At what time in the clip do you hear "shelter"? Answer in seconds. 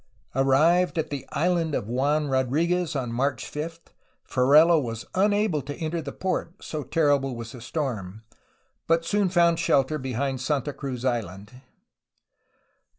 9.59-9.99